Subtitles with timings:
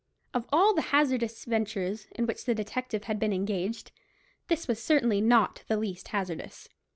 [0.33, 3.91] Of all the hazardous ventures in which the detective had been engaged,
[4.47, 6.67] this was certainly not the least hazardous.